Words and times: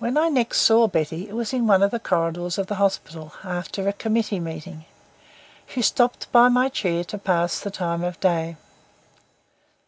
When 0.00 0.16
I 0.18 0.30
next 0.30 0.62
saw 0.62 0.88
Betty, 0.88 1.28
it 1.28 1.32
was 1.32 1.52
in 1.52 1.68
one 1.68 1.84
of 1.84 1.92
the 1.92 2.00
corridors 2.00 2.58
of 2.58 2.66
the 2.66 2.74
hospital, 2.74 3.34
after 3.44 3.86
a 3.86 3.92
committee 3.92 4.40
meeting; 4.40 4.84
she 5.68 5.80
stopped 5.80 6.26
by 6.32 6.48
my 6.48 6.68
chair 6.68 7.04
to 7.04 7.18
pass 7.18 7.60
the 7.60 7.70
time 7.70 8.02
of 8.02 8.18
day. 8.18 8.56